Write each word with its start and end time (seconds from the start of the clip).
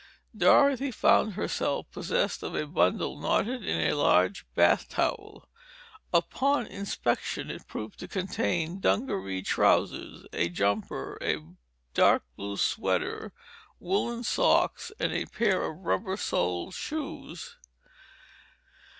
Dorothy 0.35 0.89
found 0.89 1.33
herself 1.33 1.85
possessed 1.91 2.41
of 2.41 2.55
a 2.55 2.65
bundle 2.65 3.19
knotted 3.19 3.63
in 3.63 3.79
a 3.81 3.93
large 3.95 4.47
bath 4.55 4.89
towel. 4.89 5.47
Upon 6.11 6.65
inspection 6.65 7.51
it 7.51 7.67
proved 7.67 7.99
to 7.99 8.07
contain 8.07 8.79
dungaree 8.79 9.43
trousers, 9.43 10.25
a 10.33 10.49
jumper, 10.49 11.19
a 11.21 11.45
dark 11.93 12.23
blue 12.35 12.57
sweater, 12.57 13.31
woolen 13.79 14.23
socks 14.23 14.91
and 14.99 15.13
a 15.13 15.27
pair 15.27 15.61
of 15.61 15.77
rubber 15.85 16.17
soled 16.17 16.73
shoes. 16.73 17.57